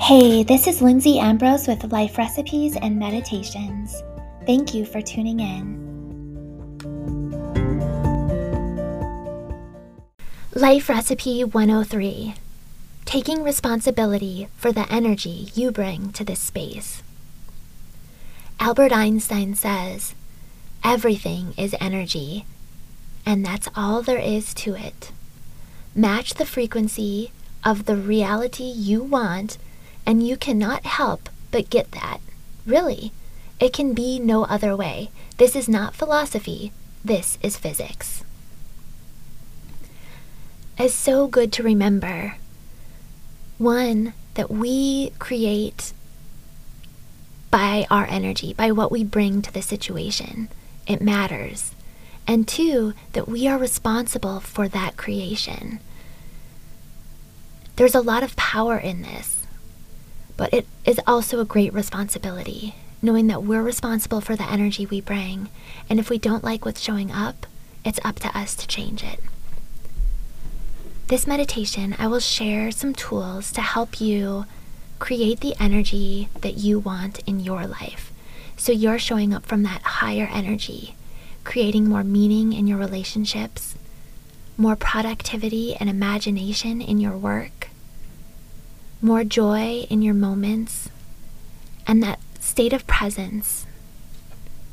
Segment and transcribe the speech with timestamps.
[0.00, 4.02] Hey, this is Lindsay Ambrose with Life Recipes and Meditations.
[4.46, 5.78] Thank you for tuning in.
[10.54, 12.34] Life Recipe 103
[13.04, 17.02] Taking responsibility for the energy you bring to this space.
[18.58, 20.14] Albert Einstein says,
[20.82, 22.46] Everything is energy,
[23.26, 25.12] and that's all there is to it.
[25.94, 29.58] Match the frequency of the reality you want
[30.06, 32.20] and you cannot help but get that.
[32.66, 33.12] Really.
[33.58, 35.10] It can be no other way.
[35.36, 36.72] This is not philosophy,
[37.04, 38.24] this is physics.
[40.78, 42.36] It's so good to remember
[43.58, 45.92] one, that we create
[47.50, 50.48] by our energy, by what we bring to the situation.
[50.86, 51.74] It matters.
[52.26, 55.80] And two, that we are responsible for that creation.
[57.76, 59.39] There's a lot of power in this.
[60.40, 65.02] But it is also a great responsibility, knowing that we're responsible for the energy we
[65.02, 65.50] bring.
[65.90, 67.44] And if we don't like what's showing up,
[67.84, 69.20] it's up to us to change it.
[71.08, 74.46] This meditation, I will share some tools to help you
[74.98, 78.10] create the energy that you want in your life.
[78.56, 80.94] So you're showing up from that higher energy,
[81.44, 83.74] creating more meaning in your relationships,
[84.56, 87.68] more productivity and imagination in your work,
[89.02, 90.90] more joy in your moments,
[91.86, 93.66] and that state of presence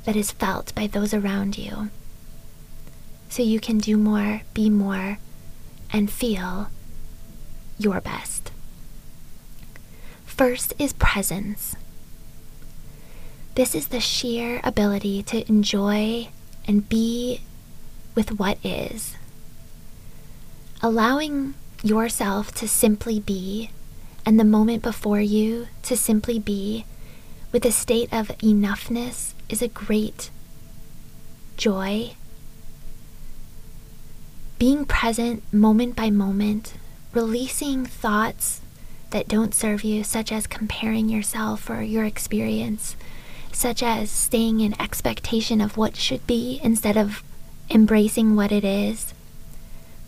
[0.06, 1.90] that is felt by those around you.
[3.30, 5.20] So you can do more, be more,
[5.92, 6.70] and feel
[7.78, 8.52] your best.
[10.26, 11.76] First is presence.
[13.56, 16.28] This is the sheer ability to enjoy
[16.68, 17.42] and be
[18.14, 19.16] with what is.
[20.82, 23.72] Allowing yourself to simply be
[24.28, 26.84] and the moment before you to simply be
[27.54, 30.30] with a state of enoughness is a great
[31.56, 32.12] joy.
[34.60, 36.74] Being present moment by moment,
[37.14, 38.60] releasing thoughts
[39.12, 42.98] that don't serve you, such as comparing yourself or your experience,
[43.54, 47.24] such as staying in expectation of what should be instead of
[47.70, 49.14] embracing what it is.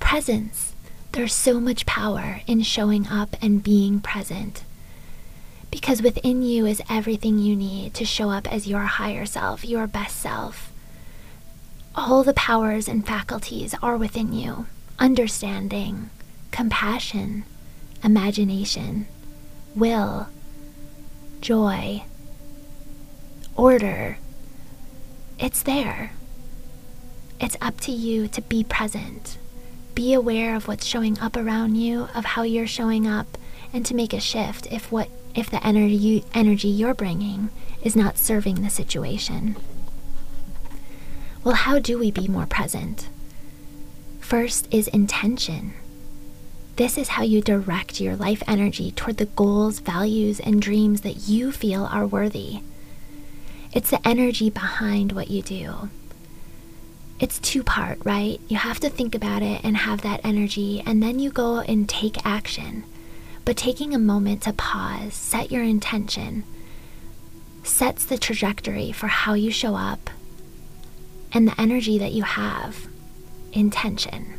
[0.02, 0.74] Presence
[1.12, 4.64] there's so much power in showing up and being present.
[5.72, 9.88] Because within you is everything you need to show up as your higher self, your
[9.88, 10.72] best self.
[11.96, 14.68] All the powers and faculties are within you
[15.00, 16.10] understanding,
[16.52, 17.44] compassion,
[18.04, 19.08] imagination,
[19.76, 20.28] will,
[21.42, 22.04] joy,
[23.56, 24.18] order.
[25.40, 26.12] It's there.
[27.40, 29.38] It's up to you to be present
[29.96, 33.38] be aware of what's showing up around you, of how you're showing up,
[33.74, 37.50] and to make a shift if what if the energy energy you're bringing
[37.82, 39.56] is not serving the situation.
[41.44, 43.08] Well, how do we be more present?
[44.20, 45.74] First is intention.
[46.76, 51.28] This is how you direct your life energy toward the goals, values, and dreams that
[51.28, 52.62] you feel are worthy.
[53.74, 55.90] It's the energy behind what you do
[57.20, 58.40] it's two part, right?
[58.48, 61.88] You have to think about it and have that energy, and then you go and
[61.88, 62.86] take action.
[63.44, 66.44] But taking a moment to pause, set your intention,
[67.64, 70.10] sets the trajectory for how you show up
[71.34, 72.88] and the energy that you have.
[73.52, 74.36] Intention.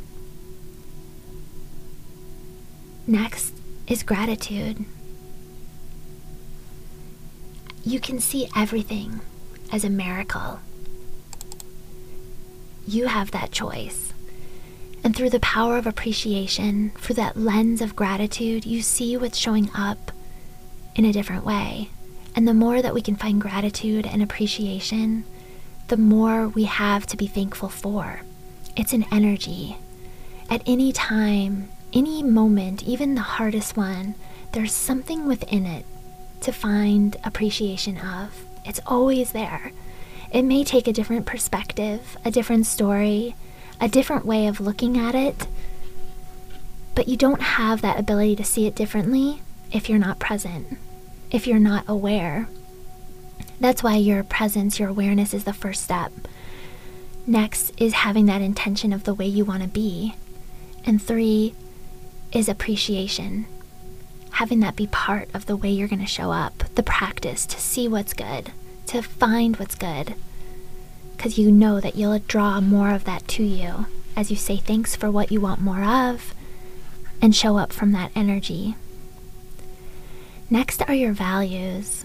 [3.06, 3.54] Next
[3.86, 4.84] is gratitude.
[7.84, 9.20] You can see everything
[9.72, 10.60] as a miracle
[12.92, 14.12] you have that choice.
[15.02, 19.70] And through the power of appreciation, through that lens of gratitude, you see what's showing
[19.74, 20.12] up
[20.94, 21.90] in a different way.
[22.36, 25.24] And the more that we can find gratitude and appreciation,
[25.88, 28.22] the more we have to be thankful for.
[28.76, 29.76] It's an energy.
[30.48, 34.14] At any time, any moment, even the hardest one,
[34.52, 35.84] there's something within it
[36.42, 38.44] to find appreciation of.
[38.64, 39.72] It's always there.
[40.30, 43.34] It may take a different perspective, a different story,
[43.80, 45.46] a different way of looking at it,
[46.94, 49.42] but you don't have that ability to see it differently
[49.72, 50.78] if you're not present,
[51.30, 52.48] if you're not aware.
[53.58, 56.12] That's why your presence, your awareness is the first step.
[57.26, 60.14] Next is having that intention of the way you want to be.
[60.84, 61.54] And three
[62.32, 63.46] is appreciation.
[64.32, 67.60] Having that be part of the way you're going to show up, the practice to
[67.60, 68.52] see what's good,
[68.90, 70.14] to find what's good.
[71.16, 74.96] Because you know that you'll draw more of that to you as you say thanks
[74.96, 76.34] for what you want more of
[77.22, 78.74] and show up from that energy.
[80.48, 82.04] Next are your values.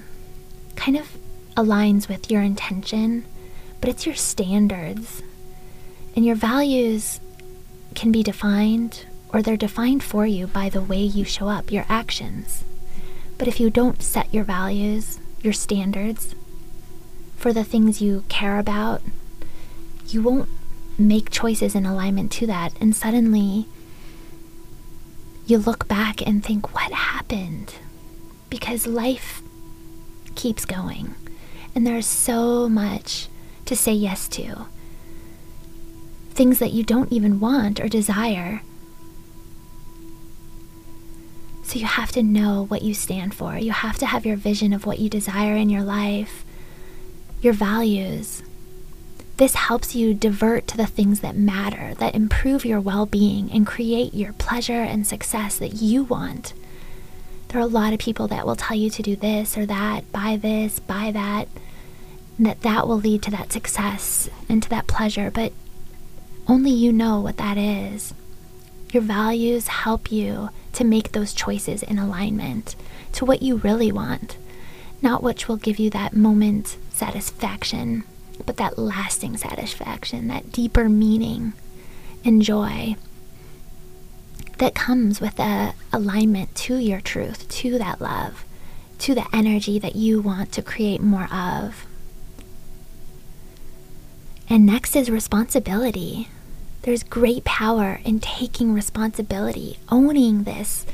[0.75, 1.17] Kind of
[1.57, 3.25] aligns with your intention,
[3.81, 5.23] but it's your standards.
[6.15, 7.19] And your values
[7.95, 11.85] can be defined or they're defined for you by the way you show up, your
[11.89, 12.63] actions.
[13.39, 16.35] But if you don't set your values, your standards
[17.45, 19.03] for the things you care about,
[20.07, 20.50] you won't
[20.97, 22.74] make choices in alignment to that.
[22.81, 23.68] And suddenly
[25.45, 27.75] you look back and think, what happened?
[28.50, 29.44] Because life
[30.33, 31.13] keeps going.
[31.75, 33.27] And there's so much
[33.65, 34.65] to say yes to.
[36.31, 38.63] Things that you don't even want or desire
[41.65, 43.57] so you have to know what you stand for.
[43.57, 46.44] You have to have your vision of what you desire in your life,
[47.45, 48.42] your values.
[49.38, 53.68] This helps you divert to the things that matter, that improve your well being, and
[53.68, 56.53] create your pleasure and success that you want.
[57.50, 60.12] There are a lot of people that will tell you to do this or that,
[60.12, 61.47] buy this, buy that,
[62.38, 65.53] and that that will lead to that success and to that pleasure, but
[66.48, 68.13] only you know what that is.
[68.91, 72.75] Your values help you to make those choices in alignment
[73.13, 74.38] to what you really want,
[75.05, 78.03] not which will give you that moment satisfaction,
[78.45, 81.53] but that lasting satisfaction, that deeper meaning
[82.25, 82.95] and joy
[84.57, 88.43] that comes with a alignment to your truth, to that love,
[88.97, 91.85] to the energy that you want to create more of.
[94.49, 96.29] And next is responsibility.
[96.81, 100.85] There's great power in taking responsibility, owning this.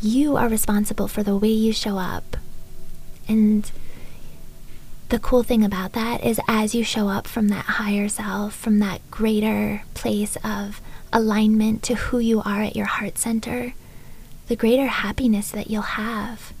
[0.00, 2.36] You are responsible for the way you show up.
[3.28, 3.70] And
[5.08, 8.78] the cool thing about that is, as you show up from that higher self, from
[8.80, 10.80] that greater place of
[11.12, 13.74] alignment to who you are at your heart center,
[14.48, 16.52] the greater happiness that you'll have.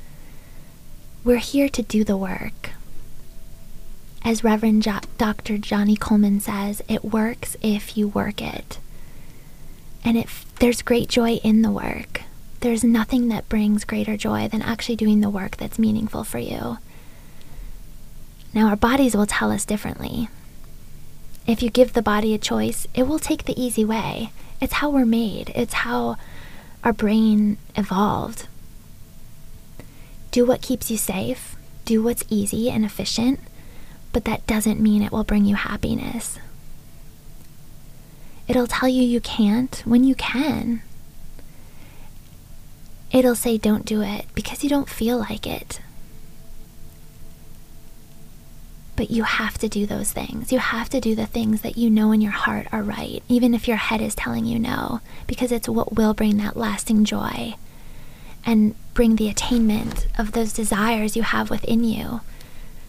[1.24, 2.70] We're here to do the work.
[4.24, 5.58] As Reverend jo- Dr.
[5.58, 8.78] Johnnie Colemon says, it works if you work it.
[10.04, 12.22] And if there's great joy in the work.
[12.66, 16.78] There's nothing that brings greater joy than actually doing the work that's meaningful for you.
[18.52, 20.28] Now, our bodies will tell us differently.
[21.46, 24.32] If you give the body a choice, it will take the easy way.
[24.60, 26.16] It's how we're made, it's how
[26.82, 28.48] our brain evolved.
[30.32, 31.54] Do what keeps you safe,
[31.84, 33.38] do what's easy and efficient,
[34.12, 36.40] but that doesn't mean it will bring you happiness.
[38.48, 40.82] It'll tell you you can't when you can.
[43.12, 45.80] It'll say don't do it because you don't feel like it.
[48.96, 50.52] But you have to do those things.
[50.52, 53.54] You have to do the things that you know in your heart are right, even
[53.54, 57.56] if your head is telling you no, because it's what will bring that lasting joy
[58.44, 62.20] and bring the attainment of those desires you have within you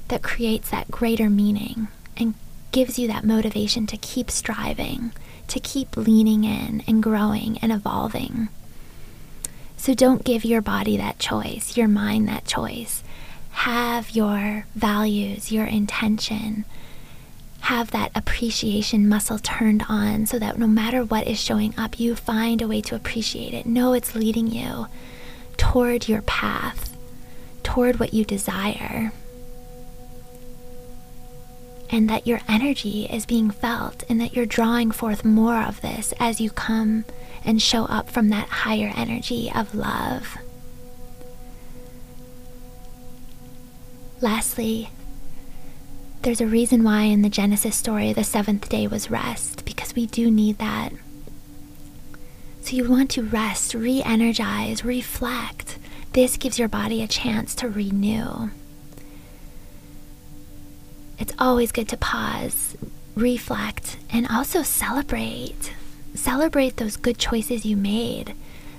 [0.07, 2.33] that creates that greater meaning and
[2.71, 5.11] gives you that motivation to keep striving,
[5.47, 8.47] to keep leaning in and growing and evolving.
[9.77, 13.03] So don't give your body that choice, your mind that choice.
[13.51, 16.65] Have your values, your intention,
[17.61, 22.15] have that appreciation muscle turned on so that no matter what is showing up, you
[22.15, 23.65] find a way to appreciate it.
[23.65, 24.87] Know it's leading you
[25.57, 26.95] toward your path,
[27.63, 29.11] toward what you desire
[31.89, 36.13] and that your energy is being felt and that you're drawing forth more of this
[36.19, 37.05] as you come
[37.45, 40.37] and show up from that higher energy of love.
[44.19, 44.89] Lastly,
[46.23, 50.07] there's a reason why in the Genesis story the seventh day was rest, because we
[50.07, 50.91] do need that.
[52.61, 55.77] So you want to rest, re energize, reflect.
[56.13, 58.49] This gives your body a chance to renew
[61.19, 62.77] it's always good to pause,
[63.15, 65.73] reflect, and also celebrate.
[66.13, 68.33] Celebrate those good choices you made.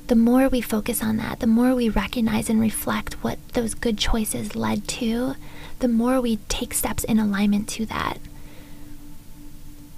[0.09, 3.99] The more we focus on that, the more we recognize and reflect what those good
[3.99, 5.35] choices led to,
[5.81, 8.19] the more we take steps in alignment to that.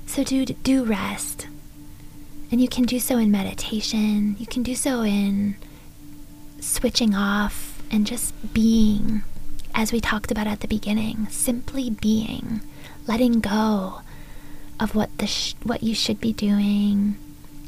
[0.06, 1.46] So do do rest.
[2.50, 4.34] And you can do so in meditation.
[4.38, 5.54] You can do so in
[6.58, 9.22] switching off and just being
[9.74, 12.60] as we talked about at the beginning, simply being,
[13.06, 14.00] letting go
[14.78, 17.16] of what the sh- what you should be doing,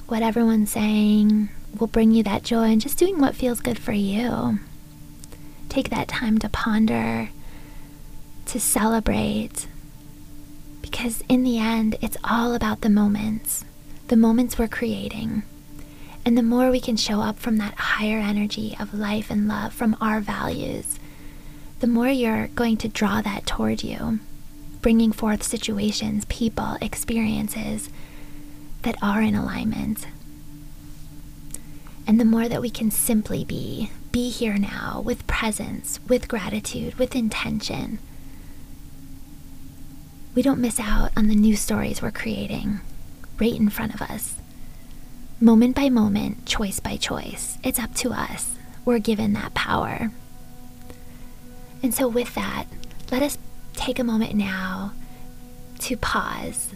[0.09, 3.93] what everyone's saying will bring you that joy and just doing what feels good for
[3.93, 4.59] you.
[5.69, 7.31] Take that time to ponder,
[8.47, 9.67] to celebrate
[10.83, 13.65] because in the end it's all about the moments,
[14.09, 15.43] the moments we're creating.
[16.25, 19.73] And the more we can show up from that higher energy of life and love,
[19.73, 21.01] from our values,
[21.83, 24.21] the more you're going to draw that toward you,
[24.81, 27.91] bringing forth situations, people, experiences
[28.83, 30.07] that are in alignment.
[32.07, 36.95] And the more that we can simply be, be here now with presence, with gratitude,
[37.01, 37.99] with intention,
[40.37, 42.79] we don't miss out on the new stories we're creating
[43.41, 44.37] right in front of us.
[45.41, 47.59] Moment by moment, choice by choice.
[47.65, 48.55] It's up to us.
[48.85, 50.13] We're given that power.
[51.83, 52.67] And so, with that,
[53.11, 53.39] let us
[53.75, 54.93] take a moment now
[55.81, 56.73] to pause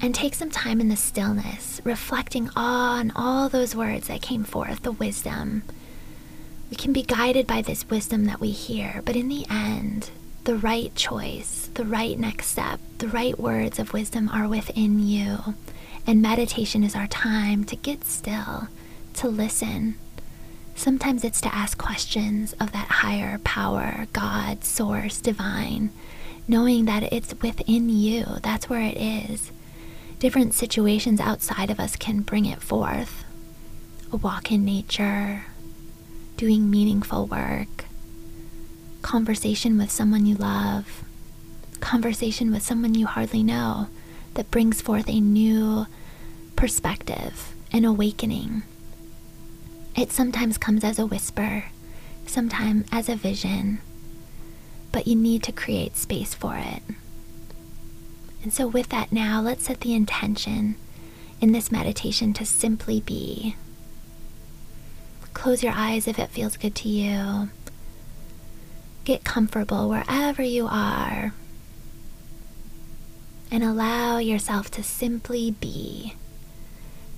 [0.00, 4.82] and take some time in the stillness, reflecting on all those words that came forth,
[4.82, 5.62] the wisdom.
[6.70, 10.10] We can be guided by this wisdom that we hear, but in the end,
[10.44, 15.54] the right choice, the right next step, the right words of wisdom are within you.
[16.04, 18.68] And meditation is our time to get still,
[19.14, 19.96] to listen,
[20.74, 25.90] Sometimes it's to ask questions of that higher power, God, source, divine,
[26.48, 28.24] knowing that it's within you.
[28.42, 29.52] That's where it is.
[30.18, 33.24] Different situations outside of us can bring it forth.
[34.12, 35.44] A walk in nature,
[36.36, 37.84] doing meaningful work,
[39.02, 41.04] conversation with someone you love,
[41.80, 43.88] conversation with someone you hardly know
[44.34, 45.86] that brings forth a new
[46.56, 48.62] perspective, an awakening.
[49.94, 51.64] It sometimes comes as a whisper,
[52.26, 53.80] sometimes as a vision,
[54.90, 56.82] but you need to create space for it.
[58.42, 60.76] And so, with that, now let's set the intention
[61.40, 63.54] in this meditation to simply be.
[65.34, 67.50] Close your eyes if it feels good to you.
[69.04, 71.32] Get comfortable wherever you are.
[73.50, 76.14] And allow yourself to simply be.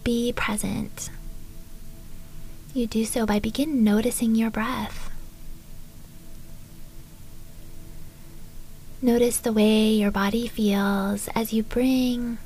[0.03, 1.11] Be present.
[2.75, 5.09] You do so by begin noticing your breath.
[9.01, 12.39] Notice the way your body feels as you bring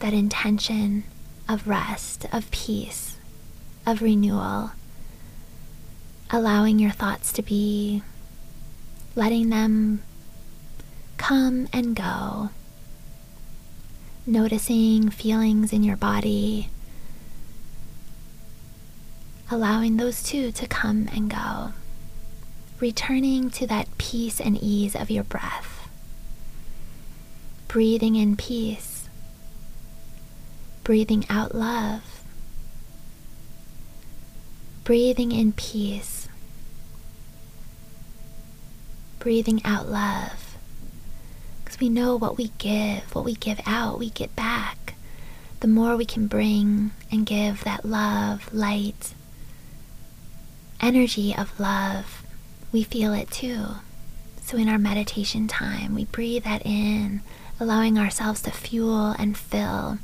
[0.00, 1.04] that intention
[1.48, 3.16] of rest, of peace,
[3.86, 4.72] of renewal,
[6.28, 8.02] allowing your thoughts to be,
[9.14, 10.02] letting them
[11.16, 12.50] come and go,
[14.26, 16.70] noticing feelings in your body
[19.50, 21.72] allowing those two to come and go,
[22.80, 25.88] returning to that peace and ease of your breath,
[27.68, 29.08] breathing in peace,
[30.82, 32.22] breathing out love,
[34.84, 36.28] breathing in peace,
[39.18, 40.56] breathing out love.
[41.64, 44.94] Because we know what we give, what we give out, we get back.
[45.60, 49.14] The more we can bring and give that love, light,
[50.80, 52.22] energy of love,
[52.72, 53.66] we feel it too.
[54.42, 57.22] So, in our meditation time, we breathe that in,
[57.58, 59.98] allowing ourselves to fuel and fill,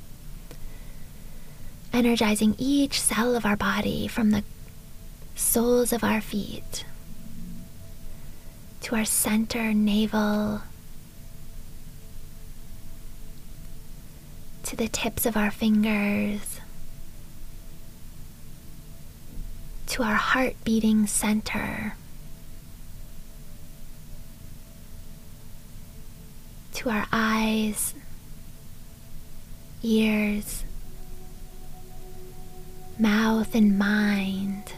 [1.92, 4.42] energizing each cell of our body from the
[5.34, 6.84] soles of our feet
[8.80, 10.62] to our center navel,
[14.64, 16.60] to the tips of our fingers
[19.92, 21.94] to our heart beating center,
[26.72, 27.92] to our eyes,
[29.82, 30.64] ears,
[32.98, 34.72] mouth, and mind,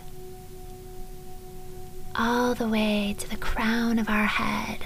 [2.16, 4.80] all the way to the crown of our head,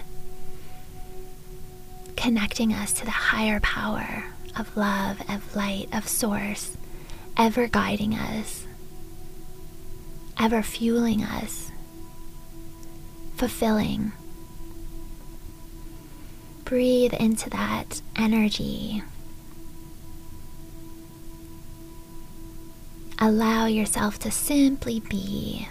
[2.19, 4.27] connecting us to the higher power
[4.59, 6.77] of love, of light, of source,
[7.39, 8.68] ever guiding us
[10.39, 11.71] ever fueling us,
[13.37, 14.13] fulfilling.
[16.65, 19.03] Breathe into that energy.
[23.19, 25.69] Allow yourself to simply be.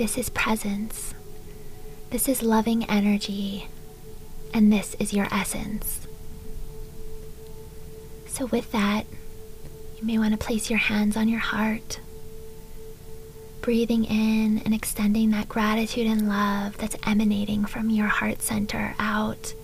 [0.00, 1.12] This is presence.
[2.08, 3.68] This is loving energy.
[4.54, 6.06] And this is your essence.
[8.26, 9.04] So, with that,
[9.98, 12.00] you may want to place your hands on your heart.
[13.60, 19.54] breathing in and extending that gratitude and love that's emanating from your heart center out.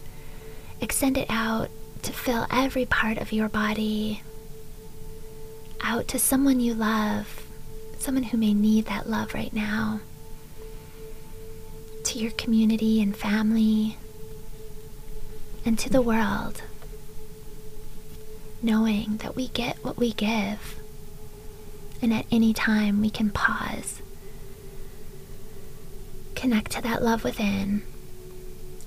[0.80, 1.70] Extend it out
[2.02, 4.22] to fill every part of your body,
[5.80, 7.46] out to someone you love,
[7.98, 10.00] someone who may need that love right now,
[12.16, 13.96] your community and family,
[15.64, 16.62] and to the world,
[18.62, 20.80] knowing that we get what we give
[22.02, 24.02] and at any time we can pause,
[26.34, 27.82] connect to that love within,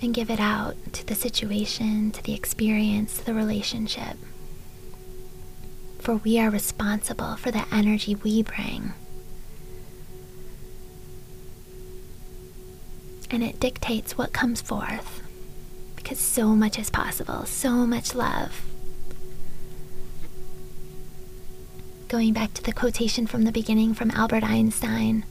[0.01, 4.15] and give it out to the situation, to the experience, to the relationship.
[6.00, 8.93] For we are responsible for the energy we bring.
[13.31, 15.21] And it dictates what comes forth
[15.95, 18.65] because so much is possible, so much love.
[22.07, 25.24] going back to the quotation from the beginning from Albert Einstein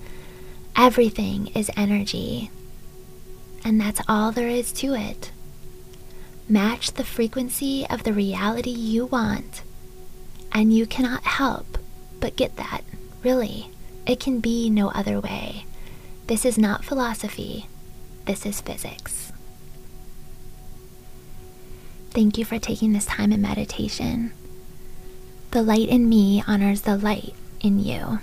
[0.76, 2.50] everything is energy.
[3.64, 5.33] And that's all there is to it.
[6.49, 9.62] Match the frequency of the reality you want,
[10.52, 11.76] and you cannot help
[12.21, 12.83] but get that.
[13.25, 13.71] Really,
[14.07, 15.67] it can be no other way.
[16.28, 17.67] This is not philosophy,
[18.28, 19.32] this is physics.
[22.11, 24.32] Thank you for taking this time in meditation.
[25.52, 28.18] The light in me honors the light in you.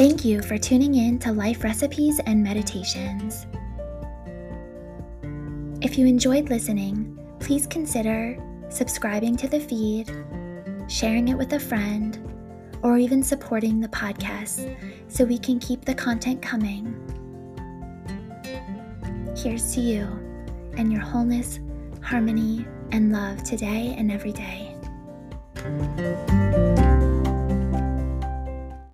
[0.00, 3.46] Thank you for tuning in to Life Recipes and Meditations.
[5.82, 10.10] If you enjoyed listening, please consider subscribing to the feed,
[10.88, 12.18] sharing it with a friend,
[12.82, 14.74] or even supporting the podcast
[15.08, 16.96] so we can keep the content coming.
[19.36, 20.04] Here's to you
[20.78, 21.60] and your wholeness,
[22.02, 24.74] harmony, and love today and every day.